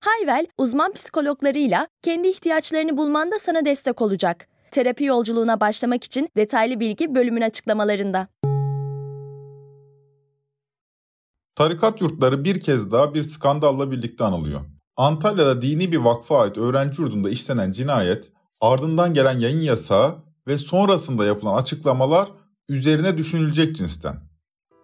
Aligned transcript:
Hayvel, 0.00 0.46
uzman 0.58 0.92
psikologlarıyla 0.92 1.88
kendi 2.02 2.28
ihtiyaçlarını 2.28 2.96
bulmanda 2.96 3.38
sana 3.38 3.64
destek 3.64 4.02
olacak. 4.02 4.48
Terapi 4.70 5.04
yolculuğuna 5.04 5.60
başlamak 5.60 6.04
için 6.04 6.28
detaylı 6.36 6.80
bilgi 6.80 7.14
bölümün 7.14 7.40
açıklamalarında. 7.40 8.28
Tarikat 11.54 12.00
yurtları 12.00 12.44
bir 12.44 12.60
kez 12.60 12.90
daha 12.90 13.14
bir 13.14 13.22
skandalla 13.22 13.90
birlikte 13.90 14.24
anılıyor. 14.24 14.60
Antalya'da 14.96 15.62
dini 15.62 15.92
bir 15.92 15.96
vakfa 15.96 16.40
ait 16.40 16.58
öğrenci 16.58 17.02
yurdunda 17.02 17.30
işlenen 17.30 17.72
cinayet, 17.72 18.32
ardından 18.60 19.14
gelen 19.14 19.38
yayın 19.38 19.60
yasağı 19.60 20.16
ve 20.48 20.58
sonrasında 20.58 21.24
yapılan 21.24 21.58
açıklamalar 21.58 22.28
üzerine 22.68 23.18
düşünülecek 23.18 23.76
cinsten. 23.76 24.16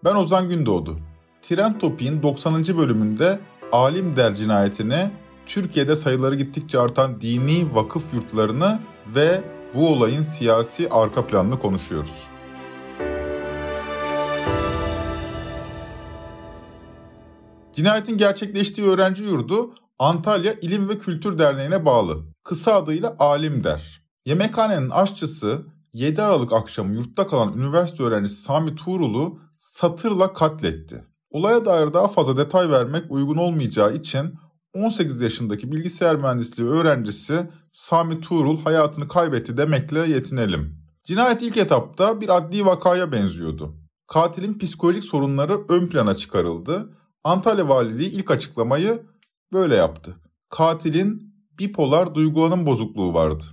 Ben 0.04 0.14
Ozan 0.14 0.48
Gündoğdu. 0.48 0.98
Tren 1.42 1.78
Topi'nin 1.78 2.22
90. 2.22 2.64
bölümünde 2.78 3.40
Alim 3.72 4.16
Der 4.16 4.34
cinayetini, 4.34 5.10
Türkiye'de 5.46 5.96
sayıları 5.96 6.34
gittikçe 6.34 6.78
artan 6.78 7.20
dini 7.20 7.74
vakıf 7.74 8.14
yurtlarını 8.14 8.80
ve 9.14 9.44
bu 9.74 9.88
olayın 9.88 10.22
siyasi 10.22 10.88
arka 10.88 11.26
planını 11.26 11.58
konuşuyoruz. 11.58 12.26
Cinayetin 17.72 18.16
gerçekleştiği 18.18 18.86
öğrenci 18.86 19.22
yurdu 19.22 19.74
Antalya 19.98 20.52
İlim 20.52 20.88
ve 20.88 20.98
Kültür 20.98 21.38
Derneği'ne 21.38 21.86
bağlı. 21.86 22.24
Kısa 22.44 22.74
adıyla 22.74 23.16
Alim 23.18 23.64
Der. 23.64 24.02
Yemekhanenin 24.26 24.90
aşçısı 24.90 25.62
7 25.92 26.22
Aralık 26.22 26.52
akşamı 26.52 26.94
yurtta 26.94 27.26
kalan 27.26 27.58
üniversite 27.58 28.02
öğrencisi 28.02 28.42
Sami 28.42 28.74
Tuğrul'u 28.74 29.38
satırla 29.58 30.32
katletti. 30.32 31.04
Olaya 31.36 31.64
dair 31.64 31.94
daha 31.94 32.08
fazla 32.08 32.36
detay 32.36 32.70
vermek 32.70 33.04
uygun 33.10 33.36
olmayacağı 33.36 33.94
için 33.94 34.34
18 34.74 35.20
yaşındaki 35.20 35.72
bilgisayar 35.72 36.16
mühendisliği 36.16 36.68
öğrencisi 36.68 37.50
Sami 37.72 38.20
Tuğrul 38.20 38.58
hayatını 38.58 39.08
kaybetti 39.08 39.56
demekle 39.56 39.98
yetinelim. 39.98 40.78
Cinayet 41.04 41.42
ilk 41.42 41.56
etapta 41.56 42.20
bir 42.20 42.36
adli 42.36 42.66
vakaya 42.66 43.12
benziyordu. 43.12 43.76
Katilin 44.06 44.58
psikolojik 44.58 45.04
sorunları 45.04 45.58
ön 45.68 45.86
plana 45.86 46.14
çıkarıldı. 46.14 46.96
Antalya 47.24 47.68
Valiliği 47.68 48.10
ilk 48.10 48.30
açıklamayı 48.30 49.02
böyle 49.52 49.76
yaptı. 49.76 50.16
Katilin 50.50 51.34
bipolar 51.58 52.14
duygulanım 52.14 52.66
bozukluğu 52.66 53.14
vardı. 53.14 53.44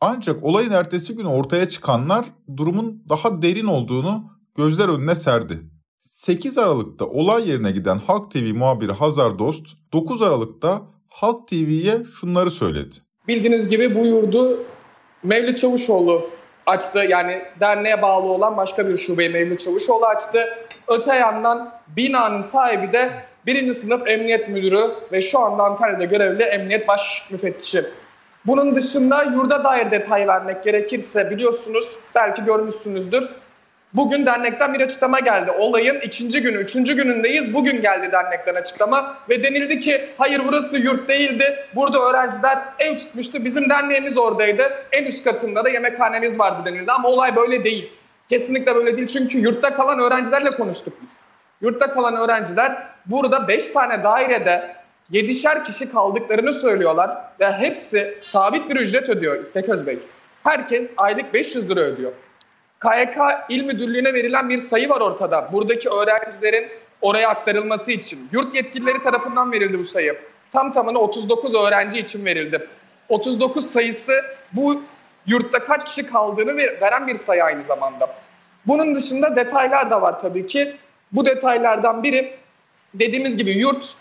Ancak 0.00 0.44
olayın 0.44 0.70
ertesi 0.70 1.16
günü 1.16 1.28
ortaya 1.28 1.68
çıkanlar 1.68 2.26
durumun 2.56 3.04
daha 3.08 3.42
derin 3.42 3.66
olduğunu 3.66 4.30
gözler 4.54 4.88
önüne 4.88 5.14
serdi. 5.14 5.75
8 6.06 6.58
Aralık'ta 6.58 7.04
olay 7.04 7.50
yerine 7.50 7.70
giden 7.70 7.98
Halk 8.06 8.30
TV 8.30 8.54
muhabiri 8.54 8.92
Hazar 8.92 9.38
Dost, 9.38 9.66
9 9.92 10.22
Aralık'ta 10.22 10.82
Halk 11.10 11.48
TV'ye 11.48 12.04
şunları 12.20 12.50
söyledi. 12.50 12.94
Bildiğiniz 13.28 13.68
gibi 13.68 13.94
bu 13.94 14.06
yurdu 14.06 14.64
Mevlüt 15.22 15.58
Çavuşoğlu 15.58 16.30
açtı. 16.66 16.98
Yani 17.08 17.42
derneğe 17.60 18.02
bağlı 18.02 18.26
olan 18.26 18.56
başka 18.56 18.88
bir 18.88 18.96
şubeyi 18.96 19.28
Mevlüt 19.28 19.60
Çavuşoğlu 19.60 20.06
açtı. 20.06 20.44
Öte 20.88 21.14
yandan 21.14 21.72
binanın 21.96 22.40
sahibi 22.40 22.92
de 22.92 23.10
birinci 23.46 23.74
sınıf 23.74 24.08
emniyet 24.08 24.48
müdürü 24.48 24.80
ve 25.12 25.20
şu 25.20 25.38
anda 25.38 25.62
Antalya'da 25.62 26.04
görevli 26.04 26.42
emniyet 26.42 26.88
baş 26.88 27.28
müfettişi. 27.30 27.84
Bunun 28.46 28.74
dışında 28.74 29.22
yurda 29.22 29.64
dair 29.64 29.90
detay 29.90 30.26
vermek 30.26 30.64
gerekirse 30.64 31.30
biliyorsunuz 31.30 31.98
belki 32.14 32.44
görmüşsünüzdür. 32.44 33.24
Bugün 33.94 34.26
dernekten 34.26 34.74
bir 34.74 34.80
açıklama 34.80 35.20
geldi. 35.20 35.50
Olayın 35.50 36.00
ikinci 36.00 36.42
günü, 36.42 36.56
üçüncü 36.56 36.96
günündeyiz. 36.96 37.54
Bugün 37.54 37.82
geldi 37.82 38.12
dernekten 38.12 38.54
açıklama 38.54 39.16
ve 39.28 39.42
denildi 39.42 39.80
ki 39.80 40.08
hayır 40.18 40.42
burası 40.48 40.78
yurt 40.78 41.08
değildi. 41.08 41.66
Burada 41.74 41.98
öğrenciler 41.98 42.58
ev 42.78 42.98
tutmuştu. 42.98 43.44
Bizim 43.44 43.70
derneğimiz 43.70 44.18
oradaydı. 44.18 44.62
En 44.92 45.04
üst 45.04 45.24
katında 45.24 45.64
da 45.64 45.68
yemekhanemiz 45.68 46.38
vardı 46.38 46.62
denildi 46.64 46.92
ama 46.92 47.08
olay 47.08 47.36
böyle 47.36 47.64
değil. 47.64 47.92
Kesinlikle 48.28 48.74
böyle 48.74 48.96
değil 48.96 49.06
çünkü 49.06 49.38
yurtta 49.38 49.76
kalan 49.76 50.00
öğrencilerle 50.00 50.50
konuştuk 50.50 50.94
biz. 51.02 51.26
Yurtta 51.60 51.94
kalan 51.94 52.16
öğrenciler 52.16 52.82
burada 53.06 53.48
5 53.48 53.68
tane 53.68 54.04
dairede 54.04 54.76
7'şer 55.12 55.64
kişi 55.64 55.92
kaldıklarını 55.92 56.52
söylüyorlar 56.52 57.10
ve 57.40 57.52
hepsi 57.52 58.18
sabit 58.20 58.70
bir 58.70 58.76
ücret 58.76 59.08
ödüyor 59.08 59.44
İpek 59.44 59.68
Özbey. 59.68 59.98
Herkes 60.44 60.92
aylık 60.96 61.34
500 61.34 61.70
lira 61.70 61.80
ödüyor. 61.80 62.12
KYK 62.80 63.16
İl 63.48 63.64
Müdürlüğü'ne 63.64 64.14
verilen 64.14 64.48
bir 64.48 64.58
sayı 64.58 64.88
var 64.88 65.00
ortada. 65.00 65.52
Buradaki 65.52 65.88
öğrencilerin 65.88 66.68
oraya 67.02 67.28
aktarılması 67.28 67.92
için. 67.92 68.28
Yurt 68.32 68.54
yetkilileri 68.54 69.02
tarafından 69.02 69.52
verildi 69.52 69.78
bu 69.78 69.84
sayı. 69.84 70.18
Tam 70.52 70.72
tamına 70.72 70.98
39 70.98 71.54
öğrenci 71.54 71.98
için 71.98 72.24
verildi. 72.24 72.68
39 73.08 73.66
sayısı 73.66 74.24
bu 74.52 74.82
yurtta 75.26 75.64
kaç 75.64 75.84
kişi 75.84 76.06
kaldığını 76.06 76.56
veren 76.56 77.06
bir 77.06 77.14
sayı 77.14 77.44
aynı 77.44 77.64
zamanda. 77.64 78.16
Bunun 78.66 78.94
dışında 78.94 79.36
detaylar 79.36 79.90
da 79.90 80.02
var 80.02 80.20
tabii 80.20 80.46
ki. 80.46 80.76
Bu 81.12 81.26
detaylardan 81.26 82.02
biri 82.02 82.34
dediğimiz 82.94 83.36
gibi 83.36 83.50
yurt 83.50 83.94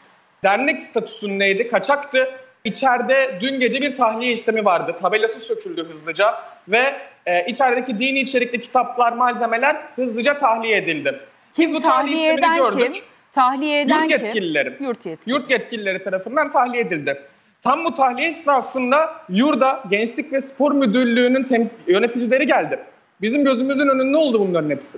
dernek 0.43 0.81
statüsündeydi, 0.81 1.67
kaçaktı. 1.67 2.29
İçeride 2.65 3.37
dün 3.41 3.59
gece 3.59 3.81
bir 3.81 3.95
tahliye 3.95 4.31
işlemi 4.31 4.65
vardı. 4.65 4.95
Tabelası 5.01 5.39
söküldü 5.39 5.87
hızlıca 5.89 6.35
ve 6.67 6.95
e, 7.25 7.45
içerideki 7.45 7.99
dini 7.99 8.19
içerikli 8.19 8.59
kitaplar, 8.59 9.13
malzemeler 9.13 9.81
hızlıca 9.95 10.37
tahliye 10.37 10.77
edildi. 10.77 11.19
Kim 11.53 11.65
Biz 11.65 11.75
bu 11.75 11.79
tahliye, 11.79 12.15
tahliye 12.15 12.35
işlemini 12.35 12.57
gördük. 12.57 12.93
Kim? 12.93 13.03
Tahliye 13.31 13.81
eden 13.81 14.03
Yurt 14.03 14.11
yetkilileri. 14.11 14.77
Kim? 14.77 14.87
Yurt 14.87 15.05
yetkilileri. 15.05 15.41
Yurt 15.41 15.51
yetkilileri 15.51 16.01
tarafından 16.01 16.51
tahliye 16.51 16.83
edildi. 16.83 17.21
Tam 17.61 17.85
bu 17.85 17.93
tahliye 17.93 18.27
esnasında 18.27 19.15
yurda 19.29 19.83
Gençlik 19.89 20.33
ve 20.33 20.41
Spor 20.41 20.71
Müdürlüğü'nün 20.71 21.69
yöneticileri 21.87 22.47
geldi. 22.47 22.79
Bizim 23.21 23.45
gözümüzün 23.45 23.87
önünde 23.87 24.17
oldu 24.17 24.39
bunların 24.39 24.69
hepsi? 24.69 24.97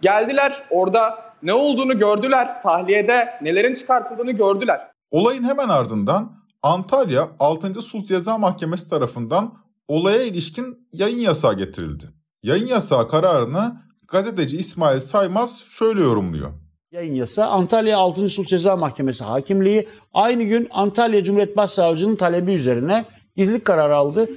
Geldiler 0.00 0.62
orada 0.70 1.32
ne 1.42 1.52
olduğunu 1.52 1.98
gördüler. 1.98 2.62
Tahliyede 2.62 3.38
nelerin 3.42 3.72
çıkartıldığını 3.72 4.32
gördüler. 4.32 4.80
Olayın 5.10 5.44
hemen 5.44 5.68
ardından 5.68 6.32
Antalya 6.64 7.30
6. 7.38 7.82
Sulh 7.82 8.06
Ceza 8.06 8.38
Mahkemesi 8.38 8.90
tarafından 8.90 9.54
olaya 9.88 10.22
ilişkin 10.22 10.88
yayın 10.92 11.18
yasağı 11.18 11.56
getirildi. 11.56 12.04
Yayın 12.42 12.66
yasağı 12.66 13.08
kararını 13.08 13.82
gazeteci 14.08 14.56
İsmail 14.56 15.00
Saymaz 15.00 15.64
şöyle 15.64 16.00
yorumluyor. 16.00 16.50
Yayın 16.92 17.14
yasağı 17.14 17.46
Antalya 17.46 17.98
6. 17.98 18.28
Sulh 18.28 18.46
Ceza 18.46 18.76
Mahkemesi 18.76 19.24
hakimliği 19.24 19.88
aynı 20.14 20.42
gün 20.42 20.68
Antalya 20.70 21.24
Cumhuriyet 21.24 21.56
Başsavcının 21.56 22.16
talebi 22.16 22.52
üzerine 22.52 23.04
gizlilik 23.36 23.64
kararı 23.64 23.96
aldı. 23.96 24.30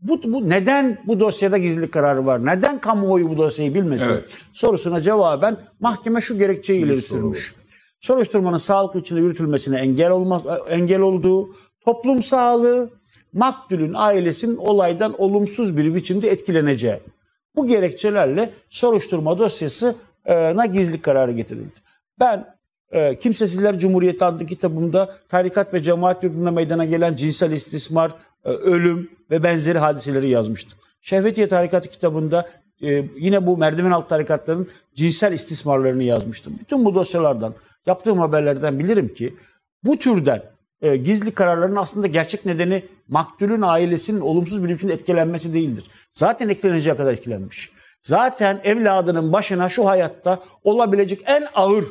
Bu, 0.00 0.20
bu 0.24 0.48
neden 0.48 1.02
bu 1.06 1.20
dosyada 1.20 1.58
gizlilik 1.58 1.92
kararı 1.92 2.26
var? 2.26 2.46
Neden 2.46 2.80
kamuoyu 2.80 3.28
bu 3.28 3.36
dosyayı 3.36 3.74
bilmesin? 3.74 4.12
Evet. 4.12 4.38
Sorusuna 4.52 5.00
cevaben 5.00 5.56
mahkeme 5.80 6.20
şu 6.20 6.38
gerekçeyi 6.38 6.84
ileri 6.84 7.02
sürmüş. 7.02 7.54
Soruşturmanın 8.00 8.56
sağlıklı 8.56 9.00
içinde 9.00 9.20
yürütülmesine 9.20 9.78
engel 9.78 10.10
olmaz 10.10 10.42
engel 10.68 11.00
olduğu, 11.00 11.48
toplum 11.84 12.22
sağlığı, 12.22 12.90
maktulün 13.32 13.92
ailesinin 13.96 14.56
olaydan 14.56 15.20
olumsuz 15.20 15.76
bir 15.76 15.94
biçimde 15.94 16.28
etkileneceği. 16.28 17.00
Bu 17.56 17.66
gerekçelerle 17.66 18.50
soruşturma 18.70 19.38
dosyasına 19.38 20.66
gizlilik 20.72 21.02
kararı 21.02 21.32
getirildi. 21.32 21.74
Ben 22.20 22.54
e, 22.90 23.18
Kimsesizler 23.18 23.78
Cumhuriyeti 23.78 24.24
adlı 24.24 24.46
kitabımda 24.46 25.14
tarikat 25.28 25.74
ve 25.74 25.82
cemaat 25.82 26.22
yurdunda 26.22 26.50
meydana 26.50 26.84
gelen 26.84 27.14
cinsel 27.14 27.50
istismar, 27.50 28.10
e, 28.44 28.48
ölüm 28.50 29.10
ve 29.30 29.42
benzeri 29.42 29.78
hadiseleri 29.78 30.30
yazmıştım. 30.30 30.78
Şehvetiye 31.02 31.48
Tarikatı 31.48 31.88
kitabında 31.88 32.48
e, 32.82 33.04
yine 33.16 33.46
bu 33.46 33.58
merdiven 33.58 33.90
alt 33.90 34.08
tarikatların 34.08 34.68
cinsel 34.94 35.32
istismarlarını 35.32 36.02
yazmıştım. 36.02 36.54
Bütün 36.60 36.84
bu 36.84 36.94
dosyalardan, 36.94 37.54
yaptığım 37.86 38.18
haberlerden 38.18 38.78
bilirim 38.78 39.14
ki 39.14 39.34
bu 39.84 39.98
türden 39.98 40.42
e, 40.84 40.96
gizli 40.96 41.34
kararların 41.34 41.76
aslında 41.76 42.06
gerçek 42.06 42.46
nedeni 42.46 42.84
maktulün 43.08 43.62
ailesinin 43.62 44.20
olumsuz 44.20 44.64
bir 44.64 44.68
biçimde 44.68 44.92
etkilenmesi 44.92 45.54
değildir. 45.54 45.84
Zaten 46.10 46.48
etkileneceği 46.48 46.96
kadar 46.96 47.12
etkilenmiş. 47.12 47.70
Zaten 48.00 48.60
evladının 48.64 49.32
başına 49.32 49.68
şu 49.68 49.86
hayatta 49.86 50.42
olabilecek 50.64 51.20
en 51.26 51.46
ağır 51.54 51.84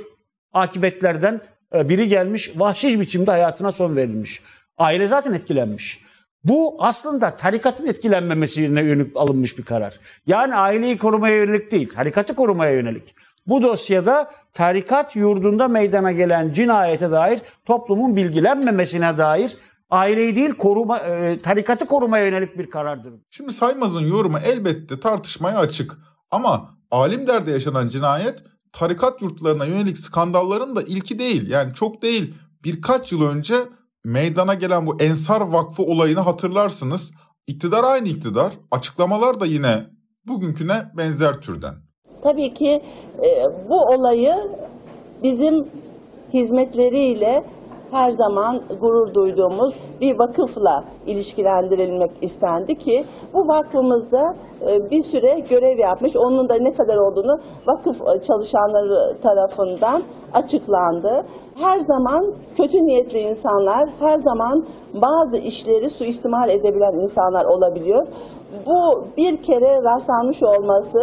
akıbetlerden 0.54 1.42
e, 1.76 1.90
biri 1.90 2.08
gelmiş, 2.08 2.52
vahşi 2.56 3.00
biçimde 3.00 3.32
hayatına 3.32 3.72
son 3.72 3.96
verilmiş. 3.96 4.42
Aile 4.78 5.08
zaten 5.08 5.34
etkilenmiş. 5.34 6.00
Bu 6.44 6.76
aslında 6.80 7.36
tarikatın 7.36 7.88
etkilenmemesine 7.88 8.82
yönelik 8.82 9.18
alınmış 9.18 9.58
bir 9.58 9.64
karar. 9.64 10.00
Yani 10.28 10.56
aileyi 10.56 10.98
korumaya 10.98 11.36
yönelik 11.36 11.72
değil, 11.72 11.90
tarikatı 11.90 12.36
korumaya 12.36 12.72
yönelik. 12.72 13.16
Bu 13.48 13.62
dosyada 13.62 14.32
tarikat 14.54 15.16
yurdunda 15.16 15.68
meydana 15.68 16.12
gelen 16.12 16.52
cinayete 16.52 17.12
dair 17.12 17.42
toplumun 17.66 18.16
bilgilenmemesine 18.16 19.18
dair 19.18 19.58
aileyi 19.90 20.36
değil 20.36 20.54
koruma 20.54 21.00
e, 21.00 21.42
tarikatı 21.42 21.86
korumaya 21.86 22.26
yönelik 22.26 22.58
bir 22.58 22.70
karardır. 22.70 23.14
Şimdi 23.30 23.54
Saymaz'ın 23.54 24.08
yorumu 24.08 24.38
elbette 24.38 25.00
tartışmaya 25.00 25.58
açık 25.58 25.98
ama 26.32 26.78
Alimder'de 26.92 27.52
yaşanan 27.52 27.90
cinayet 27.90 28.44
tarikat 28.72 29.22
yurtlarına 29.22 29.66
yönelik 29.66 29.98
skandalların 29.98 30.76
da 30.76 30.82
ilki 30.82 31.20
değil. 31.20 31.50
Yani 31.50 31.74
çok 31.74 32.02
değil. 32.02 32.34
Birkaç 32.64 33.12
yıl 33.12 33.22
önce 33.22 33.56
meydana 34.04 34.54
gelen 34.54 34.88
bu 34.88 35.02
Ensar 35.02 35.42
Vakfı 35.42 35.84
olayını 35.84 36.20
hatırlarsınız. 36.20 37.14
İktidar 37.48 37.84
aynı 37.84 38.08
iktidar. 38.08 38.54
Açıklamalar 38.72 39.40
da 39.40 39.46
yine 39.46 39.90
bugünküne 40.26 40.92
benzer 40.98 41.42
türden. 41.42 41.76
Tabii 42.24 42.54
ki 42.54 42.82
e, 43.24 43.30
bu 43.70 43.76
olayı 43.76 44.34
bizim 45.24 45.68
hizmetleriyle 46.34 47.44
her 47.92 48.12
zaman 48.12 48.62
gurur 48.82 49.14
duyduğumuz 49.14 49.74
bir 50.02 50.20
vakıfla 50.20 50.84
ilişkilendirilmek 51.06 52.12
istendi 52.22 52.76
ki 52.76 53.06
bu 53.34 53.40
vakfımızda 53.48 54.36
e, 54.62 54.92
bir 54.92 55.04
süre 55.04 55.40
görev 55.50 55.80
yapmış. 55.80 56.16
Onun 56.16 56.50
da 56.50 56.56
ne 56.60 56.72
kadar 56.72 56.98
olduğunu 56.98 57.40
vakıf 57.68 57.98
çalışanları 58.24 59.22
tarafından 59.22 60.02
açıklandı. 60.34 61.26
Her 61.56 61.80
zaman 61.80 62.34
kötü 62.58 62.78
niyetli 62.78 63.20
insanlar, 63.20 63.90
her 64.00 64.18
zaman 64.18 64.66
bazı 64.94 65.38
işleri 65.38 65.90
suistimal 65.90 66.50
edebilen 66.50 67.02
insanlar 67.02 67.46
olabiliyor. 67.46 68.08
Bu 68.66 69.08
bir 69.18 69.38
kere 69.38 69.84
rastlanmış 69.84 70.44
olması 70.44 71.00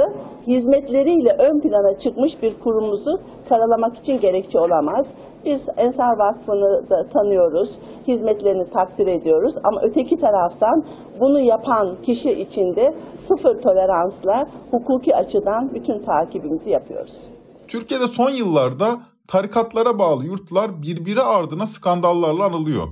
hizmetleriyle 0.46 1.36
ön 1.38 1.60
plana 1.60 1.98
çıkmış 1.98 2.42
bir 2.42 2.54
kurumumuzu 2.60 3.18
karalamak 3.48 3.96
için 3.96 4.20
gerekçe 4.20 4.58
olamaz. 4.58 5.10
Biz 5.44 5.68
Ensar 5.76 6.18
Vakfı'nı 6.18 6.90
da 6.90 7.08
tanıyoruz, 7.12 7.70
hizmetlerini 8.08 8.70
takdir 8.70 9.06
ediyoruz 9.06 9.54
ama 9.64 9.80
öteki 9.84 10.16
taraftan 10.16 10.84
bunu 11.20 11.40
yapan 11.40 11.96
kişi 12.02 12.30
içinde 12.30 12.94
sıfır 13.16 13.60
toleransla 13.62 14.46
hukuki 14.70 15.16
açıdan 15.16 15.74
bütün 15.74 15.98
takibimizi 16.02 16.70
yapıyoruz. 16.70 17.14
Türkiye'de 17.68 18.06
son 18.06 18.30
yıllarda 18.30 18.86
tarikatlara 19.28 19.98
bağlı 19.98 20.24
yurtlar 20.24 20.82
birbiri 20.82 21.20
ardına 21.20 21.66
skandallarla 21.66 22.44
anılıyor. 22.44 22.88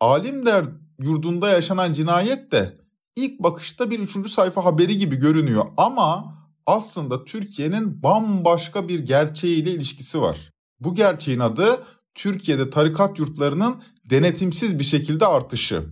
Alimler 0.00 0.64
yurdunda 0.98 1.48
yaşanan 1.48 1.92
cinayet 1.92 2.52
de 2.52 2.85
ilk 3.16 3.40
bakışta 3.40 3.90
bir 3.90 3.98
üçüncü 3.98 4.28
sayfa 4.28 4.64
haberi 4.64 4.98
gibi 4.98 5.16
görünüyor 5.16 5.64
ama 5.76 6.36
aslında 6.66 7.24
Türkiye'nin 7.24 8.02
bambaşka 8.02 8.88
bir 8.88 8.98
gerçeğiyle 8.98 9.70
ilişkisi 9.70 10.20
var. 10.20 10.52
Bu 10.80 10.94
gerçeğin 10.94 11.40
adı 11.40 11.82
Türkiye'de 12.14 12.70
tarikat 12.70 13.18
yurtlarının 13.18 13.82
denetimsiz 14.10 14.78
bir 14.78 14.84
şekilde 14.84 15.26
artışı. 15.26 15.84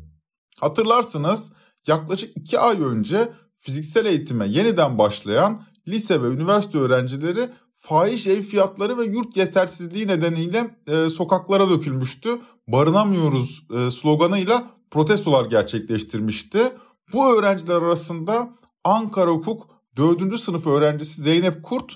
Hatırlarsınız 0.61 1.53
yaklaşık 1.87 2.37
iki 2.37 2.59
ay 2.59 2.83
önce 2.83 3.33
fiziksel 3.57 4.07
eğitime 4.07 4.47
yeniden 4.47 4.99
başlayan 4.99 5.63
lise 5.89 6.23
ve 6.23 6.27
üniversite 6.27 6.79
öğrencileri 6.79 7.51
fahiş 7.75 8.27
ev 8.27 8.43
fiyatları 8.43 8.99
ve 8.99 9.05
yurt 9.05 9.37
yetersizliği 9.37 10.09
nedeniyle 10.09 10.77
e, 10.87 11.11
sokaklara 11.11 11.71
dökülmüştü. 11.71 12.39
Barınamıyoruz 12.69 13.63
e, 13.77 13.91
sloganıyla 13.91 14.65
protestolar 14.91 15.45
gerçekleştirmişti. 15.45 16.73
Bu 17.13 17.39
öğrenciler 17.39 17.75
arasında 17.75 18.49
Ankara 18.85 19.31
Hukuk 19.31 19.67
4. 19.97 20.41
sınıf 20.41 20.67
öğrencisi 20.67 21.23
Zeynep 21.23 21.63
Kurt 21.63 21.93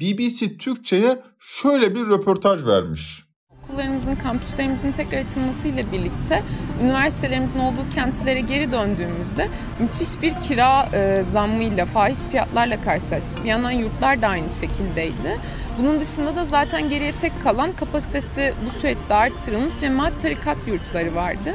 BBC 0.00 0.56
Türkçe'ye 0.58 1.22
şöyle 1.38 1.94
bir 1.94 2.06
röportaj 2.06 2.64
vermiş. 2.64 3.24
Okullarımızın, 3.64 4.14
kampüslerimizin 4.14 4.92
tekrar 4.92 5.18
açılmasıyla 5.18 5.92
birlikte 5.92 6.42
üniversitelerimizin 6.82 7.58
olduğu 7.58 7.90
kentlere 7.94 8.40
geri 8.40 8.72
döndüğümüzde 8.72 9.48
müthiş 9.80 10.22
bir 10.22 10.40
kira 10.40 10.88
e, 10.92 11.24
zammıyla, 11.32 11.86
fahiş 11.86 12.18
fiyatlarla 12.18 12.80
karşılaştık. 12.80 13.44
Bir 13.44 13.48
yandan 13.48 13.70
yurtlar 13.70 14.22
da 14.22 14.28
aynı 14.28 14.50
şekildeydi. 14.50 15.40
Bunun 15.78 16.00
dışında 16.00 16.36
da 16.36 16.44
zaten 16.44 16.88
geriye 16.88 17.12
tek 17.12 17.42
kalan 17.42 17.72
kapasitesi 17.72 18.54
bu 18.66 18.80
süreçte 18.80 19.14
artırılmış 19.14 19.76
cemaat 19.76 20.22
tarikat 20.22 20.68
yurtları 20.68 21.14
vardı. 21.14 21.54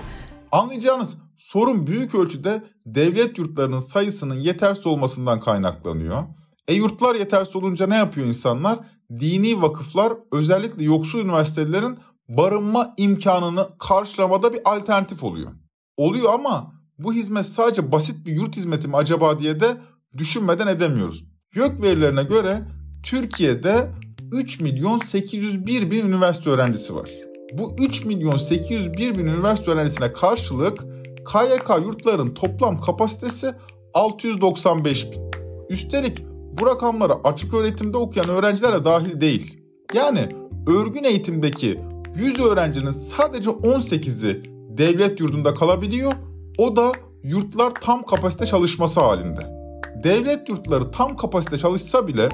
Anlayacağınız 0.51 1.17
sorun 1.37 1.87
büyük 1.87 2.15
ölçüde 2.15 2.63
devlet 2.85 3.37
yurtlarının 3.37 3.79
sayısının 3.79 4.35
yetersiz 4.35 4.87
olmasından 4.87 5.39
kaynaklanıyor. 5.39 6.23
E 6.67 6.73
yurtlar 6.73 7.15
yetersiz 7.15 7.55
olunca 7.55 7.87
ne 7.87 7.95
yapıyor 7.95 8.27
insanlar? 8.27 8.79
Dini 9.19 9.61
vakıflar 9.61 10.13
özellikle 10.31 10.83
yoksul 10.83 11.19
üniversitelerin 11.19 11.97
barınma 12.29 12.93
imkanını 12.97 13.69
karşılamada 13.79 14.53
bir 14.53 14.59
alternatif 14.65 15.23
oluyor. 15.23 15.51
Oluyor 15.97 16.33
ama 16.33 16.73
bu 16.99 17.13
hizmet 17.13 17.45
sadece 17.45 17.91
basit 17.91 18.25
bir 18.25 18.31
yurt 18.31 18.57
hizmeti 18.57 18.87
mi 18.87 18.95
acaba 18.95 19.39
diye 19.39 19.59
de 19.59 19.77
düşünmeden 20.17 20.67
edemiyoruz. 20.67 21.23
YÖK 21.55 21.81
verilerine 21.81 22.23
göre 22.23 22.61
Türkiye'de 23.03 23.91
3 24.31 24.59
milyon 24.59 24.99
801 24.99 25.91
bin 25.91 26.05
üniversite 26.07 26.49
öğrencisi 26.49 26.95
var. 26.95 27.09
Bu 27.53 27.75
3 27.79 28.05
milyon 28.05 28.37
801 28.37 29.17
bin 29.17 29.25
üniversite 29.25 29.71
öğrencisine 29.71 30.13
karşılık 30.13 30.85
KYK 31.25 31.85
yurtların 31.85 32.33
toplam 32.33 32.81
kapasitesi 32.81 33.53
695 33.93 35.11
bin. 35.11 35.21
Üstelik 35.69 36.23
bu 36.61 36.65
rakamlara 36.65 37.13
açık 37.23 37.53
öğretimde 37.53 37.97
okuyan 37.97 38.29
öğrenciler 38.29 38.73
de 38.73 38.85
dahil 38.85 39.21
değil. 39.21 39.61
Yani 39.93 40.29
örgün 40.67 41.03
eğitimdeki 41.03 41.79
100 42.15 42.39
öğrencinin 42.39 42.91
sadece 42.91 43.49
18'i 43.49 44.43
devlet 44.77 45.19
yurdunda 45.19 45.53
kalabiliyor. 45.53 46.13
O 46.57 46.75
da 46.75 46.91
yurtlar 47.23 47.71
tam 47.81 48.03
kapasite 48.03 48.45
çalışması 48.45 49.01
halinde. 49.01 49.55
Devlet 50.03 50.49
yurtları 50.49 50.91
tam 50.91 51.15
kapasite 51.15 51.57
çalışsa 51.57 52.07
bile 52.07 52.29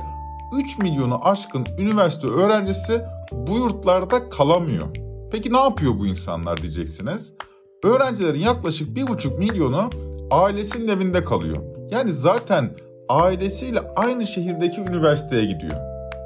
3 0.58 0.78
milyonu 0.78 1.28
aşkın 1.28 1.66
üniversite 1.80 2.28
öğrencisi 2.28 3.02
bu 3.32 3.58
yurtlarda 3.58 4.30
kalamıyor. 4.30 4.88
Peki 5.32 5.54
ne 5.54 5.60
yapıyor 5.60 6.00
bu 6.00 6.08
insanlar 6.08 6.62
diyeceksiniz? 6.62 7.34
Öğrencilerin 7.84 8.40
yaklaşık 8.40 8.98
1,5 8.98 9.38
milyonu 9.38 9.90
ailesinin 10.32 10.88
evinde 10.88 11.24
kalıyor. 11.24 11.58
Yani 11.92 12.14
zaten 12.14 12.70
ailesiyle 13.10 13.80
aynı 13.96 14.28
şehirdeki 14.28 14.82
üniversiteye 14.82 15.46
gidiyor. 15.46 15.76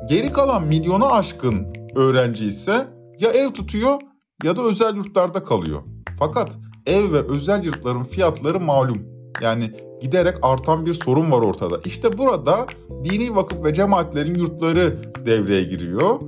Geri 0.10 0.32
kalan 0.32 0.68
milyona 0.68 1.08
aşkın 1.08 1.74
öğrenci 1.96 2.46
ise 2.46 2.88
ya 3.20 3.30
ev 3.30 3.52
tutuyor 3.52 4.02
ya 4.44 4.58
da 4.58 4.62
özel 4.62 4.96
yurtlarda 4.96 5.44
kalıyor. 5.44 5.82
Fakat 6.20 6.58
ev 6.86 7.14
ve 7.14 7.20
özel 7.20 7.64
yurtların 7.64 8.04
fiyatları 8.04 8.60
malum. 8.60 9.02
Yani 9.42 9.72
giderek 10.02 10.36
artan 10.42 10.86
bir 10.86 10.94
sorun 10.94 11.32
var 11.32 11.42
ortada. 11.42 11.80
İşte 11.86 12.18
burada 12.18 12.66
dini 13.04 13.36
vakıf 13.36 13.66
ve 13.66 13.74
cemaatlerin 13.74 14.36
yurtları 14.36 14.98
devreye 15.26 15.64
giriyor. 15.64 16.20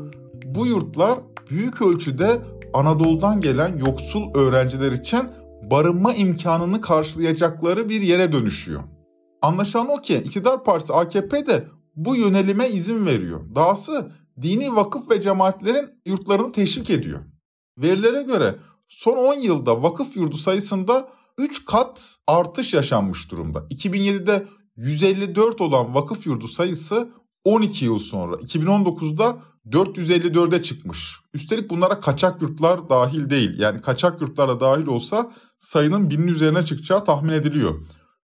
Bu 0.46 0.68
yurtlar 0.68 1.20
büyük 1.50 1.82
ölçüde 1.82 2.42
Anadolu'dan 2.74 3.42
gelen 3.42 3.78
yoksul 3.78 4.34
öğrenciler 4.36 4.92
için 4.92 5.22
barınma 5.72 6.14
imkanını 6.14 6.82
karşılayacakları 6.82 7.90
bir 7.90 8.02
yere 8.02 8.34
dönüşüyor. 8.34 8.84
Anlaşılan 9.42 9.90
o 9.90 10.02
ki 10.02 10.16
iktidar 10.16 10.64
partisi 10.64 10.94
AKP 10.94 11.48
de 11.48 11.68
bu 11.96 12.16
yönelime 12.16 12.70
izin 12.70 13.06
veriyor. 13.06 13.56
Dahası 13.56 14.12
dini 14.42 14.76
vakıf 14.76 15.12
ve 15.12 15.22
cemaatlerin 15.22 15.90
yurtlarını 16.06 16.52
teşvik 16.52 16.90
ediyor. 16.90 17.20
Verilere 17.78 18.24
göre 18.24 18.56
son 18.88 19.18
10 19.18 19.34
yılda 19.34 19.84
vakıf 19.84 20.18
yurdu 20.18 20.38
sayısında 20.38 21.10
3 21.38 21.66
kat 21.66 22.16
artış 22.28 22.74
yaşanmış 22.74 23.32
durumda. 23.32 23.60
2007'de 23.60 24.46
154 24.76 25.62
olan 25.62 25.96
vakıf 25.96 26.28
yurdu 26.28 26.48
sayısı 26.48 27.10
12 27.44 27.86
yıl 27.86 28.00
sonra 28.00 28.36
2019'da 28.36 29.38
454'e 29.72 30.62
çıkmış. 30.62 31.20
Üstelik 31.34 31.70
bunlara 31.70 32.00
kaçak 32.00 32.42
yurtlar 32.42 32.90
dahil 32.90 33.30
değil. 33.30 33.60
Yani 33.60 33.82
kaçak 33.82 34.22
yurtlara 34.22 34.60
dahil 34.60 34.88
olsa 34.88 35.32
sayının 35.60 36.10
binin 36.10 36.28
üzerine 36.28 36.66
çıkacağı 36.66 37.04
tahmin 37.04 37.34
ediliyor. 37.34 37.82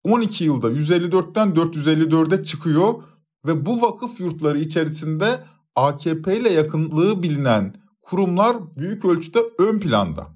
12 0.05 0.45
yılda 0.45 0.71
154'ten 0.71 1.49
454'e 1.49 2.45
çıkıyor 2.45 2.95
ve 3.47 3.67
bu 3.67 3.83
vakıf 3.83 4.21
yurtları 4.21 4.59
içerisinde 4.59 5.45
AKP 5.77 6.41
ile 6.41 6.53
yakınlığı 6.53 7.23
bilinen 7.23 7.75
kurumlar 8.03 8.57
büyük 8.77 9.05
ölçüde 9.05 9.39
ön 9.59 9.81
planda. 9.81 10.27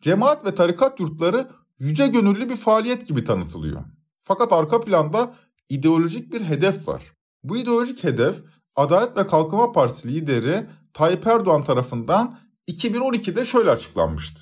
Cemaat 0.00 0.46
ve 0.46 0.54
tarikat 0.54 1.00
yurtları 1.00 1.50
yüce 1.78 2.06
gönüllü 2.06 2.48
bir 2.48 2.56
faaliyet 2.56 3.08
gibi 3.08 3.24
tanıtılıyor. 3.24 3.84
Fakat 4.20 4.52
arka 4.52 4.80
planda 4.80 5.34
ideolojik 5.68 6.32
bir 6.32 6.40
hedef 6.40 6.88
var. 6.88 7.02
Bu 7.44 7.56
ideolojik 7.56 8.04
hedef 8.04 8.36
Adalet 8.76 9.16
ve 9.16 9.26
Kalkınma 9.26 9.72
Partisi 9.72 10.08
lideri 10.08 10.66
Tayyip 10.94 11.26
Erdoğan 11.26 11.64
tarafından 11.64 12.38
2012'de 12.68 13.44
şöyle 13.44 13.70
açıklanmıştı. 13.70 14.40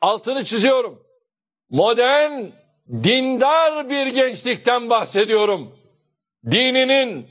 Altını 0.00 0.44
çiziyorum. 0.44 1.02
modern, 1.70 2.44
dindar 2.88 3.90
bir 3.90 4.06
gençlikten 4.06 4.90
bahsediyorum. 4.90 5.72
Dininin, 6.50 7.26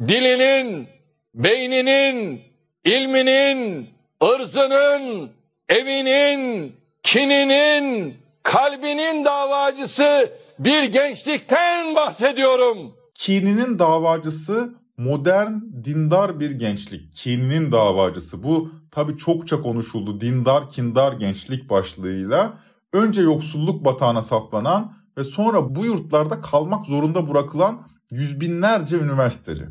dilinin, 0.00 0.88
beyninin, 1.34 2.42
ilminin, 2.84 3.90
ırzının, 4.24 5.30
evinin, 5.68 6.76
kininin, 7.02 8.16
kalbinin 8.42 9.24
davacısı 9.24 10.32
bir 10.58 10.82
gençlikten 10.82 11.96
bahsediyorum. 11.96 12.96
Kininin 13.14 13.78
davacısı 13.78 14.74
modern, 14.98 15.52
dindar 15.84 16.40
bir 16.40 16.50
gençlik. 16.50 17.12
Kininin 17.16 17.72
davacısı. 17.72 18.42
Bu 18.42 18.70
tabi 18.90 19.16
çokça 19.16 19.60
konuşuldu. 19.60 20.20
Dindar, 20.20 20.68
kindar 20.68 21.12
gençlik 21.12 21.70
başlığıyla. 21.70 22.58
Önce 22.92 23.22
yoksulluk 23.22 23.84
batağına 23.84 24.22
saplanan 24.22 24.96
ve 25.18 25.24
sonra 25.24 25.74
bu 25.74 25.84
yurtlarda 25.84 26.40
kalmak 26.40 26.86
zorunda 26.86 27.28
bırakılan 27.28 27.88
yüz 28.10 28.40
binlerce 28.40 28.98
üniversiteli. 28.98 29.68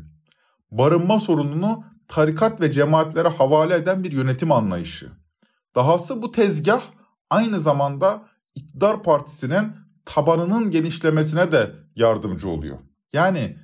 Barınma 0.70 1.20
sorununu 1.20 1.84
tarikat 2.08 2.60
ve 2.60 2.72
cemaatlere 2.72 3.28
havale 3.28 3.74
eden 3.74 4.04
bir 4.04 4.12
yönetim 4.12 4.52
anlayışı. 4.52 5.10
Dahası 5.74 6.22
bu 6.22 6.32
tezgah 6.32 6.82
aynı 7.30 7.60
zamanda 7.60 8.22
iktidar 8.54 9.02
partisinin 9.02 9.72
tabanının 10.04 10.70
genişlemesine 10.70 11.52
de 11.52 11.74
yardımcı 11.96 12.48
oluyor. 12.48 12.78
Yani 13.12 13.56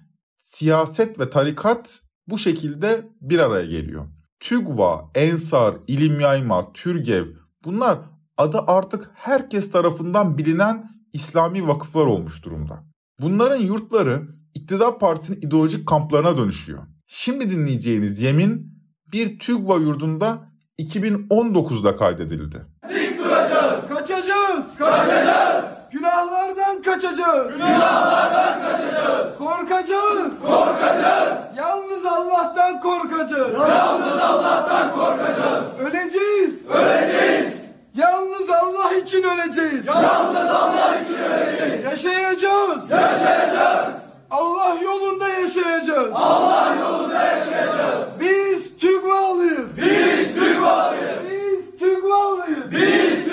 siyaset 0.52 1.18
ve 1.18 1.30
tarikat 1.30 2.00
bu 2.28 2.38
şekilde 2.38 3.08
bir 3.20 3.38
araya 3.38 3.66
geliyor. 3.66 4.04
TÜGVA, 4.40 5.10
Ensar, 5.14 5.74
İlim 5.86 6.20
Yayma, 6.20 6.72
Türgev 6.72 7.26
bunlar 7.64 7.98
adı 8.36 8.64
artık 8.66 9.10
herkes 9.14 9.70
tarafından 9.70 10.38
bilinen 10.38 10.90
İslami 11.12 11.68
vakıflar 11.68 12.06
olmuş 12.06 12.44
durumda. 12.44 12.84
Bunların 13.20 13.60
yurtları 13.60 14.22
iktidar 14.54 14.98
partisinin 14.98 15.40
ideolojik 15.40 15.88
kamplarına 15.88 16.38
dönüşüyor. 16.38 16.78
Şimdi 17.06 17.50
dinleyeceğiniz 17.50 18.22
yemin 18.22 18.72
bir 19.12 19.38
TÜGVA 19.38 19.76
yurdunda 19.76 20.52
2019'da 20.78 21.96
kaydedildi. 21.96 22.66
Dik 22.88 23.18
duracağız. 23.18 23.88
Kaçacağız. 23.88 24.64
Kaçacağız. 24.78 25.64
Günahlardan 25.92 26.81
kaçacağız. 26.92 27.52
Günahlardan 27.52 28.62
kaçacağız. 28.62 29.38
Korkacağız. 29.38 30.32
Korkacağız. 30.46 31.38
Yalnız 31.56 32.06
Allah'tan 32.06 32.80
korkacağız. 32.80 33.54
Yalnız 33.54 34.22
Allah'tan 34.22 34.92
korkacağız. 34.92 35.80
Öleceğiz. 35.80 36.54
Öleceğiz. 36.70 37.52
Yalnız 37.94 38.50
Allah 38.50 38.94
için 38.94 39.22
öleceğiz. 39.22 39.86
Yalnız 39.86 40.36
Allah 40.36 40.96
için 41.04 41.18
öleceğiz. 41.18 41.84
Yaşayacağız. 41.84 42.90
Yaşayacağız. 42.90 43.94
Allah 44.30 44.76
yolunda 44.82 45.28
yaşayacağız. 45.28 46.10
Allah 46.14 46.74
yolunda 46.80 47.22
yaşayacağız. 47.22 48.08
Biz 48.20 48.78
TÜGVA'lıyız. 48.80 49.76
Biz 49.76 50.34
TÜGVA'lıyız. 50.34 51.18
Biz 51.30 51.80
TÜGVA'lıyız. 51.80 52.70
Biz. 52.70 52.80
Biz 52.80 53.32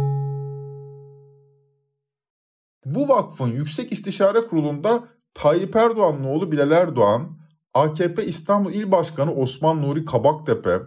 Bu 2.85 3.09
vakfın 3.09 3.47
Yüksek 3.47 3.91
İstişare 3.91 4.47
Kurulu'nda 4.47 5.03
Tayyip 5.33 5.75
Erdoğan'ın 5.75 6.23
oğlu 6.23 6.51
Bilal 6.51 6.71
Erdoğan, 6.71 7.37
AKP 7.73 8.25
İstanbul 8.25 8.73
İl 8.73 8.91
Başkanı 8.91 9.33
Osman 9.33 9.81
Nuri 9.81 10.05
Kabaktepe, 10.05 10.79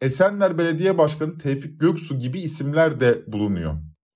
Esenler 0.00 0.58
Belediye 0.58 0.98
Başkanı 0.98 1.38
Tevfik 1.38 1.80
Göksu 1.80 2.18
gibi 2.18 2.40
isimler 2.40 3.00
de 3.00 3.24
bulunuyor. 3.26 3.72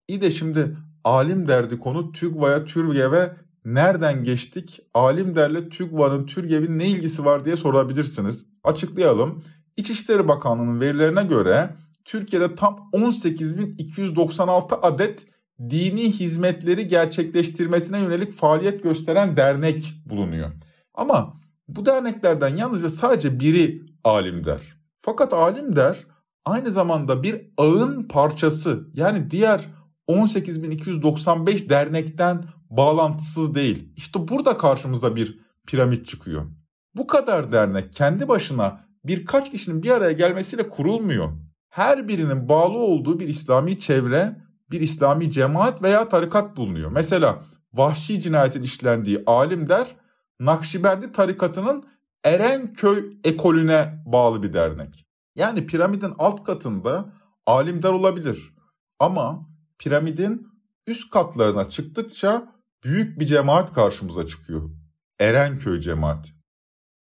İyi 0.09 0.23
de 0.23 0.31
şimdi 0.31 0.77
alim 1.05 1.49
derdi 1.49 1.79
konu 1.79 2.13
TÜGVA'ya, 2.13 2.65
TÜRGEV'e 2.65 3.37
nereden 3.65 4.25
geçtik? 4.25 4.81
Alim 4.95 5.37
derle 5.37 5.69
TÜGVA'nın, 5.69 6.27
TÜRGEV'in 6.27 6.79
ne 6.79 6.89
ilgisi 6.89 7.25
var 7.25 7.45
diye 7.45 7.57
sorabilirsiniz. 7.57 8.47
Açıklayalım. 8.65 9.45
İçişleri 9.77 10.29
Bakanlığı'nın 10.29 10.81
verilerine 10.81 11.23
göre 11.23 11.77
Türkiye'de 12.05 12.55
tam 12.55 12.91
18.296 12.93 14.75
adet 14.75 15.27
dini 15.61 16.13
hizmetleri 16.13 16.89
gerçekleştirmesine 16.89 18.01
yönelik 18.01 18.33
faaliyet 18.33 18.83
gösteren 18.83 19.37
dernek 19.37 19.95
bulunuyor. 20.07 20.53
Ama 20.95 21.41
bu 21.69 21.87
derneklerden 21.87 22.57
yalnızca 22.57 22.89
sadece 22.89 23.41
biri 23.41 23.83
alim 24.05 24.45
der. 24.45 24.61
Fakat 25.01 25.33
alim 25.33 25.77
der 25.77 26.07
aynı 26.45 26.71
zamanda 26.71 27.23
bir 27.23 27.51
ağın 27.57 28.03
parçası 28.03 28.89
yani 28.95 29.31
diğer 29.31 29.69
18.295 30.09 31.71
dernekten 31.71 32.45
bağlantısız 32.71 33.55
değil. 33.55 33.93
İşte 33.97 34.29
burada 34.29 34.59
karşımıza 34.59 35.17
bir 35.17 35.39
piramit 35.67 36.07
çıkıyor. 36.07 36.47
Bu 36.95 37.07
kadar 37.07 37.53
dernek 37.53 37.93
kendi 37.93 38.29
başına 38.29 38.85
birkaç 39.05 39.51
kişinin 39.51 39.83
bir 39.83 39.91
araya 39.91 40.13
gelmesiyle 40.13 40.69
kurulmuyor. 40.69 41.29
Her 41.69 42.09
birinin 42.09 42.49
bağlı 42.49 42.79
olduğu 42.79 43.21
bir 43.21 43.29
İslami 43.29 43.79
çevre, 43.79 44.44
bir 44.71 44.81
İslami 44.81 45.31
cemaat 45.31 45.83
veya 45.83 46.09
tarikat 46.09 46.57
bulunuyor. 46.57 46.91
Mesela 46.91 47.45
vahşi 47.73 48.21
cinayetin 48.21 48.63
işlendiği 48.63 49.23
alim 49.27 49.69
der, 49.69 49.97
Nakşibendi 50.41 51.13
tarikatının 51.13 51.85
Erenköy 52.25 53.17
ekolüne 53.25 54.03
bağlı 54.07 54.43
bir 54.43 54.53
dernek. 54.53 55.07
Yani 55.37 55.67
piramidin 55.67 56.15
alt 56.19 56.45
katında 56.45 57.13
alimdar 57.47 57.93
olabilir. 57.93 58.55
Ama 58.99 59.49
piramidin 59.79 60.47
üst 60.87 61.11
katlarına 61.11 61.69
çıktıkça 61.69 62.53
büyük 62.85 63.21
bir 63.21 63.27
cemaat 63.27 63.73
karşımıza 63.73 64.27
çıkıyor. 64.27 64.71
Erenköy 65.19 65.81
cemaati. 65.81 66.33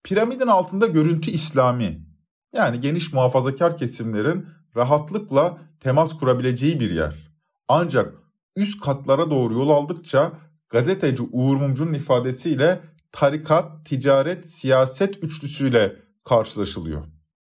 Piramidin 0.04 0.46
altında 0.46 0.86
görüntü 0.86 1.30
İslami. 1.30 2.06
Yani 2.54 2.80
geniş 2.80 3.12
muhafazakar 3.12 3.76
kesimlerin 3.76 4.46
rahatlıkla 4.76 5.58
temas 5.80 6.18
kurabileceği 6.18 6.80
bir 6.80 6.90
yer. 6.90 7.31
Ancak 7.74 8.14
üst 8.56 8.80
katlara 8.80 9.30
doğru 9.30 9.54
yol 9.54 9.70
aldıkça 9.70 10.32
gazeteci 10.68 11.22
Uğur 11.32 11.56
Mumcu'nun 11.56 11.92
ifadesiyle 11.92 12.80
tarikat, 13.12 13.86
ticaret, 13.86 14.50
siyaset 14.50 15.24
üçlüsüyle 15.24 15.96
karşılaşılıyor. 16.24 17.04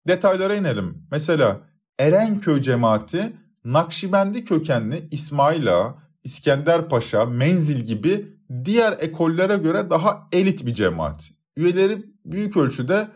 Detaylara 0.07 0.55
inelim. 0.55 1.07
Mesela 1.11 1.61
Erenköy 1.99 2.61
cemaati 2.61 3.35
Nakşibendi 3.65 4.45
kökenli 4.45 5.07
İsmail 5.11 5.77
Ağa, 5.77 5.95
İskender 6.23 6.89
Paşa, 6.89 7.25
Menzil 7.25 7.79
gibi 7.79 8.37
diğer 8.65 8.97
ekollere 8.99 9.57
göre 9.57 9.89
daha 9.89 10.27
elit 10.31 10.65
bir 10.65 10.73
cemaat. 10.73 11.29
Üyeleri 11.57 12.05
büyük 12.25 12.57
ölçüde 12.57 13.07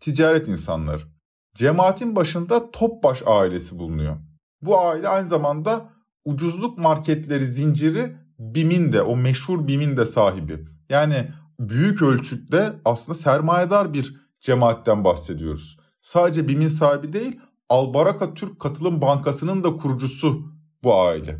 ticaret 0.00 0.48
insanları. 0.48 1.02
Cemaatin 1.54 2.16
başında 2.16 2.70
Topbaş 2.70 3.22
ailesi 3.26 3.78
bulunuyor. 3.78 4.16
Bu 4.62 4.80
aile 4.80 5.08
aynı 5.08 5.28
zamanda 5.28 5.94
ucuzluk 6.24 6.78
marketleri 6.78 7.46
zinciri 7.46 8.16
BİM'in 8.38 8.92
de 8.92 9.02
o 9.02 9.16
meşhur 9.16 9.68
BİM'in 9.68 9.96
de 9.96 10.06
sahibi. 10.06 10.64
Yani 10.90 11.28
büyük 11.60 12.02
ölçütte 12.02 12.72
aslında 12.84 13.18
sermayedar 13.18 13.94
bir 13.94 14.16
cemaatten 14.40 15.04
bahsediyoruz. 15.04 15.76
Sadece 16.00 16.48
BİM'in 16.48 16.68
sahibi 16.68 17.12
değil 17.12 17.40
Albaraka 17.68 18.34
Türk 18.34 18.60
Katılım 18.60 19.00
Bankası'nın 19.00 19.64
da 19.64 19.76
kurucusu 19.76 20.46
bu 20.84 21.00
aile. 21.00 21.38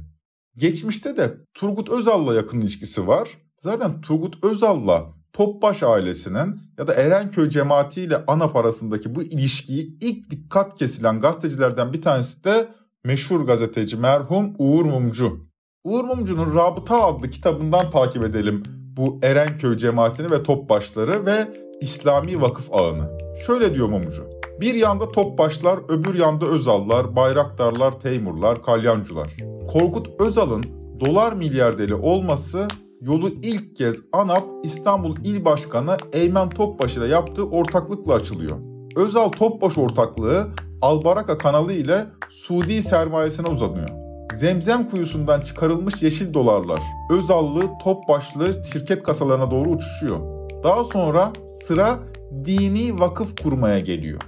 Geçmişte 0.56 1.16
de 1.16 1.34
Turgut 1.54 1.88
Özal'la 1.88 2.34
yakın 2.34 2.60
ilişkisi 2.60 3.06
var. 3.06 3.28
Zaten 3.58 4.00
Turgut 4.00 4.44
Özal'la 4.44 5.14
Topbaş 5.32 5.82
ailesinin 5.82 6.60
ya 6.78 6.86
da 6.86 6.94
Erenköy 6.94 7.48
cemaatiyle 7.48 8.24
ANAP 8.26 8.56
arasındaki 8.56 9.14
bu 9.14 9.22
ilişkiyi 9.22 9.98
ilk 10.00 10.30
dikkat 10.30 10.78
kesilen 10.78 11.20
gazetecilerden 11.20 11.92
bir 11.92 12.02
tanesi 12.02 12.44
de 12.44 12.68
meşhur 13.04 13.46
gazeteci 13.46 13.96
merhum 13.96 14.52
Uğur 14.58 14.84
Mumcu. 14.84 15.38
Uğur 15.84 16.04
Mumcu'nun 16.04 16.54
Rabıta 16.54 17.04
adlı 17.04 17.30
kitabından 17.30 17.90
takip 17.90 18.24
edelim 18.24 18.62
bu 18.96 19.18
Erenköy 19.22 19.76
cemaatini 19.76 20.30
ve 20.30 20.42
Topbaşları 20.42 21.26
ve 21.26 21.48
İslami 21.80 22.40
vakıf 22.40 22.74
ağını. 22.74 23.18
Şöyle 23.46 23.74
diyor 23.74 23.88
Mumcu. 23.88 24.24
Bir 24.60 24.74
yanda 24.74 25.12
Topbaşlar, 25.12 25.78
öbür 25.88 26.14
yanda 26.14 26.46
Özallar, 26.46 27.16
Bayraktarlar, 27.16 28.00
Teymurlar, 28.00 28.62
Kalyancular. 28.62 29.28
Korkut 29.72 30.20
Özal'ın 30.20 30.64
dolar 31.00 31.32
milyarderi 31.32 31.94
olması 31.94 32.68
yolu 33.00 33.28
ilk 33.28 33.76
kez 33.76 34.02
ANAP 34.12 34.44
İstanbul 34.62 35.16
İl 35.24 35.44
Başkanı 35.44 35.96
Eymen 36.12 36.48
Topbaş 36.48 36.96
ile 36.96 37.06
yaptığı 37.06 37.48
ortaklıkla 37.48 38.14
açılıyor. 38.14 38.58
Özal 38.96 39.28
Topbaş 39.28 39.78
ortaklığı 39.78 40.48
Albaraka 40.82 41.38
kanalı 41.38 41.72
ile 41.72 42.06
Suudi 42.30 42.82
sermayesine 42.82 43.48
uzanıyor. 43.48 43.88
Zemzem 44.34 44.90
kuyusundan 44.90 45.40
çıkarılmış 45.40 46.02
yeşil 46.02 46.34
dolarlar 46.34 46.80
Özallı 47.10 47.62
Topbaşlı 47.84 48.64
şirket 48.64 49.02
kasalarına 49.02 49.50
doğru 49.50 49.70
uçuşuyor. 49.70 50.18
Daha 50.64 50.84
sonra 50.84 51.32
sıra 51.46 51.98
dini 52.44 53.00
vakıf 53.00 53.42
kurmaya 53.42 53.78
geliyor. 53.78 54.20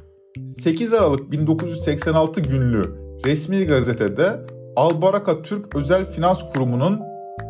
8 0.46 0.92
Aralık 0.92 1.32
1986 1.32 2.40
günlü 2.40 2.96
resmi 3.26 3.64
gazetede 3.64 4.46
Albaraka 4.76 5.42
Türk 5.42 5.76
Özel 5.76 6.12
Finans 6.12 6.40
Kurumu'nun 6.52 7.00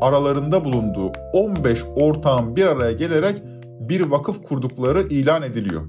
aralarında 0.01 0.65
bulunduğu 0.65 1.13
15 1.33 1.85
ortağın 1.97 2.57
bir 2.57 2.67
araya 2.67 2.93
gelerek 2.93 3.43
bir 3.65 4.01
vakıf 4.01 4.43
kurdukları 4.49 5.01
ilan 5.03 5.43
ediliyor. 5.43 5.83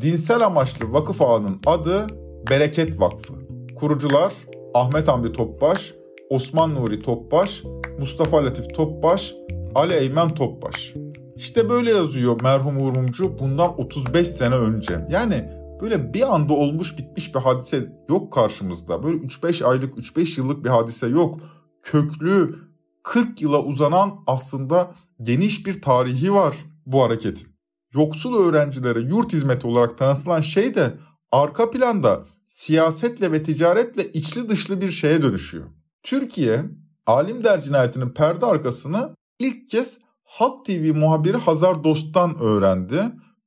Dinsel 0.00 0.46
amaçlı 0.46 0.92
vakıf 0.92 1.22
ağının 1.22 1.60
adı 1.66 2.06
Bereket 2.50 3.00
Vakfı. 3.00 3.34
Kurucular 3.76 4.32
Ahmet 4.74 5.08
Hamdi 5.08 5.32
Topbaş, 5.32 5.94
Osman 6.30 6.74
Nuri 6.74 6.98
Topbaş, 6.98 7.62
Mustafa 7.98 8.44
Latif 8.44 8.74
Topbaş, 8.74 9.34
Ali 9.74 9.94
Eymen 9.94 10.34
Topbaş. 10.34 10.94
İşte 11.36 11.68
böyle 11.70 11.90
yazıyor 11.90 12.40
merhum 12.42 12.76
Uğur 12.76 12.96
Mumcu 12.96 13.38
bundan 13.38 13.80
35 13.80 14.28
sene 14.28 14.54
önce. 14.54 15.06
Yani 15.10 15.48
böyle 15.80 16.14
bir 16.14 16.34
anda 16.34 16.52
olmuş 16.52 16.98
bitmiş 16.98 17.34
bir 17.34 17.40
hadise 17.40 17.92
yok 18.08 18.32
karşımızda. 18.32 19.02
Böyle 19.02 19.16
3-5 19.16 19.64
aylık, 19.64 19.94
3-5 19.94 20.40
yıllık 20.40 20.64
bir 20.64 20.70
hadise 20.70 21.06
yok. 21.06 21.40
Köklü, 21.82 22.54
40 23.02 23.42
yıla 23.42 23.62
uzanan 23.62 24.18
aslında 24.26 24.94
geniş 25.22 25.66
bir 25.66 25.82
tarihi 25.82 26.34
var 26.34 26.56
bu 26.86 27.02
hareketin. 27.02 27.48
Yoksul 27.94 28.44
öğrencilere 28.44 29.00
yurt 29.00 29.32
hizmeti 29.32 29.66
olarak 29.66 29.98
tanıtılan 29.98 30.40
şey 30.40 30.74
de 30.74 30.92
arka 31.32 31.70
planda 31.70 32.24
siyasetle 32.56 33.32
ve 33.32 33.42
ticaretle 33.42 34.12
içli 34.12 34.48
dışlı 34.48 34.80
bir 34.80 34.90
şeye 34.90 35.22
dönüşüyor. 35.22 35.64
Türkiye, 36.02 36.64
Alimder 37.06 37.60
cinayetinin 37.60 38.10
perde 38.10 38.46
arkasını 38.46 39.16
ilk 39.38 39.68
kez 39.70 39.98
Halk 40.22 40.64
TV 40.64 40.94
muhabiri 40.94 41.36
Hazar 41.36 41.84
Dost'tan 41.84 42.38
öğrendi. 42.38 43.02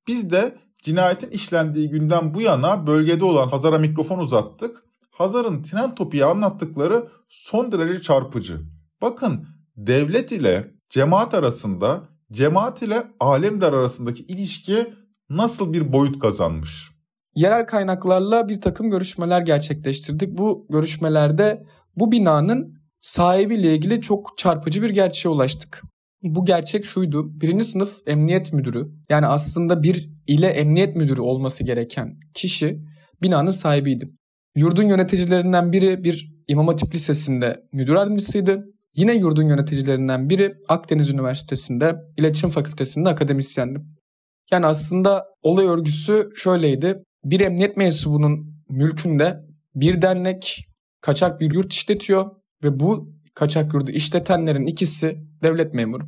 Biz 0.07 0.29
de 0.29 0.57
cinayetin 0.83 1.29
işlendiği 1.29 1.89
günden 1.89 2.33
bu 2.33 2.41
yana 2.41 2.87
bölgede 2.87 3.25
olan 3.25 3.47
Hazar'a 3.47 3.77
mikrofon 3.77 4.19
uzattık. 4.19 4.83
Hazar'ın 5.11 5.63
tren 5.63 5.95
topiye 5.95 6.25
anlattıkları 6.25 7.07
son 7.29 7.71
derece 7.71 8.01
çarpıcı. 8.01 8.61
Bakın 9.01 9.47
devlet 9.77 10.31
ile 10.31 10.75
cemaat 10.89 11.33
arasında, 11.33 12.09
cemaat 12.31 12.81
ile 12.81 13.03
alemdar 13.19 13.73
arasındaki 13.73 14.23
ilişki 14.23 14.93
nasıl 15.29 15.73
bir 15.73 15.93
boyut 15.93 16.19
kazanmış? 16.19 16.94
Yerel 17.35 17.65
kaynaklarla 17.65 18.49
bir 18.49 18.61
takım 18.61 18.89
görüşmeler 18.89 19.41
gerçekleştirdik. 19.41 20.37
Bu 20.37 20.67
görüşmelerde 20.69 21.63
bu 21.95 22.11
binanın 22.11 22.75
sahibiyle 22.99 23.75
ilgili 23.75 24.01
çok 24.01 24.37
çarpıcı 24.37 24.81
bir 24.81 24.89
gerçeğe 24.89 25.29
ulaştık. 25.29 25.81
Bu 26.23 26.45
gerçek 26.45 26.85
şuydu. 26.85 27.41
Birinci 27.41 27.65
sınıf 27.65 27.97
emniyet 28.07 28.53
müdürü 28.53 28.87
yani 29.09 29.27
aslında 29.27 29.83
bir 29.83 30.09
ile 30.27 30.47
emniyet 30.47 30.95
müdürü 30.95 31.21
olması 31.21 31.63
gereken 31.63 32.19
kişi 32.33 32.79
binanın 33.21 33.51
sahibiydi. 33.51 34.09
Yurdun 34.55 34.83
yöneticilerinden 34.83 35.71
biri 35.71 36.03
bir 36.03 36.35
İmam 36.47 36.67
Hatip 36.67 36.95
Lisesi'nde 36.95 37.63
müdür 37.71 37.95
yardımcısıydı. 37.95 38.65
Yine 38.95 39.13
yurdun 39.15 39.43
yöneticilerinden 39.43 40.29
biri 40.29 40.53
Akdeniz 40.67 41.09
Üniversitesi'nde 41.09 41.95
İletişim 42.17 42.49
Fakültesi'nde 42.49 43.09
akademisyendi. 43.09 43.79
Yani 44.51 44.65
aslında 44.65 45.25
olay 45.41 45.65
örgüsü 45.65 46.29
şöyleydi. 46.35 47.03
Bir 47.25 47.39
emniyet 47.39 47.77
mensubunun 47.77 48.55
mülkünde 48.69 49.45
bir 49.75 50.01
dernek 50.01 50.67
kaçak 51.01 51.39
bir 51.41 51.53
yurt 51.53 51.73
işletiyor 51.73 52.31
ve 52.63 52.79
bu 52.79 53.09
kaçak 53.35 53.73
yurdu 53.73 53.91
işletenlerin 53.91 54.67
ikisi 54.67 55.17
devlet 55.43 55.73
memuru. 55.73 56.03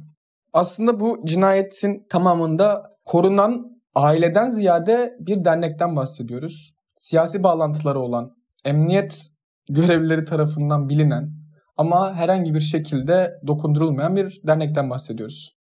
Aslında 0.54 1.00
bu 1.00 1.20
cinayetin 1.26 2.06
tamamında 2.10 2.84
korunan 3.06 3.66
aileden 3.96 4.50
ziyade 4.50 5.14
bir 5.20 5.46
dernekten 5.46 5.96
bahsediyoruz. 5.96 6.74
Siyasi 6.96 7.44
bağlantıları 7.44 8.00
olan, 8.00 8.32
emniyet 8.66 9.28
görevlileri 9.70 10.26
tarafından 10.26 10.90
bilinen 10.90 11.32
ama 11.78 12.16
herhangi 12.16 12.54
bir 12.54 12.60
şekilde 12.60 13.34
dokundurulmayan 13.48 14.16
bir 14.16 14.42
dernekten 14.48 14.90
bahsediyoruz. 14.90 15.58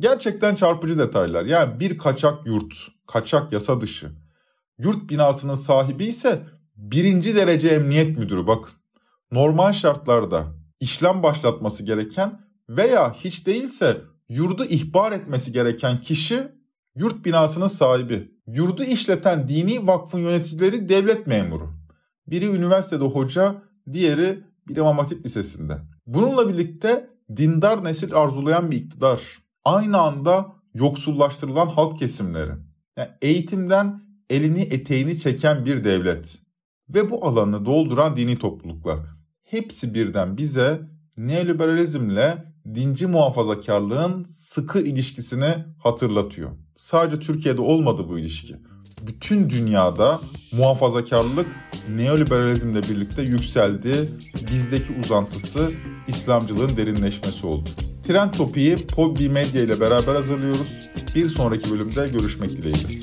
Gerçekten 0.00 0.54
çarpıcı 0.54 0.98
detaylar. 0.98 1.44
Yani 1.44 1.80
bir 1.80 1.98
kaçak 1.98 2.46
yurt, 2.46 2.74
kaçak 3.06 3.52
yasa 3.52 3.80
dışı. 3.80 4.21
Yurt 4.78 5.10
binasının 5.10 5.54
sahibi 5.54 6.04
ise 6.04 6.42
birinci 6.76 7.36
derece 7.36 7.68
emniyet 7.68 8.18
müdürü 8.18 8.46
bakın. 8.46 8.72
Normal 9.32 9.72
şartlarda 9.72 10.46
işlem 10.80 11.22
başlatması 11.22 11.84
gereken 11.84 12.40
veya 12.68 13.12
hiç 13.12 13.46
değilse 13.46 14.00
yurdu 14.28 14.64
ihbar 14.64 15.12
etmesi 15.12 15.52
gereken 15.52 16.00
kişi 16.00 16.48
yurt 16.96 17.24
binasının 17.24 17.66
sahibi. 17.66 18.32
Yurdu 18.46 18.84
işleten 18.84 19.48
dini 19.48 19.86
vakfın 19.86 20.18
yöneticileri 20.18 20.88
devlet 20.88 21.26
memuru. 21.26 21.70
Biri 22.26 22.46
üniversitede 22.46 23.04
hoca, 23.04 23.62
diğeri 23.92 24.44
bir 24.68 24.76
İmam 24.76 24.98
Hatip 24.98 25.26
Lisesi'nde. 25.26 25.78
Bununla 26.06 26.48
birlikte 26.48 27.10
dindar 27.36 27.84
nesil 27.84 28.14
arzulayan 28.14 28.70
bir 28.70 28.76
iktidar. 28.76 29.20
Aynı 29.64 29.98
anda 29.98 30.52
yoksullaştırılan 30.74 31.66
halk 31.66 31.98
kesimleri. 31.98 32.52
Yani 32.96 33.08
eğitimden 33.22 34.02
elini 34.32 34.60
eteğini 34.60 35.18
çeken 35.18 35.66
bir 35.66 35.84
devlet. 35.84 36.38
Ve 36.94 37.10
bu 37.10 37.26
alanı 37.26 37.66
dolduran 37.66 38.16
dini 38.16 38.38
topluluklar. 38.38 38.98
Hepsi 39.42 39.94
birden 39.94 40.36
bize 40.36 40.80
neoliberalizmle 41.18 42.44
dinci 42.74 43.06
muhafazakarlığın 43.06 44.24
sıkı 44.24 44.80
ilişkisini 44.80 45.54
hatırlatıyor. 45.78 46.50
Sadece 46.76 47.20
Türkiye'de 47.20 47.60
olmadı 47.60 48.06
bu 48.08 48.18
ilişki. 48.18 48.56
Bütün 49.06 49.50
dünyada 49.50 50.20
muhafazakarlık 50.52 51.46
neoliberalizmle 51.96 52.82
birlikte 52.82 53.22
yükseldi. 53.22 54.08
Bizdeki 54.50 54.92
uzantısı 55.04 55.72
İslamcılığın 56.08 56.76
derinleşmesi 56.76 57.46
oldu. 57.46 57.70
Trend 58.06 58.34
Topi'yi 58.34 58.76
Podbi 58.76 59.28
Medya 59.28 59.62
ile 59.62 59.80
beraber 59.80 60.14
hazırlıyoruz. 60.14 60.90
Bir 61.14 61.28
sonraki 61.28 61.70
bölümde 61.70 62.08
görüşmek 62.08 62.50
dileğiyle. 62.50 63.02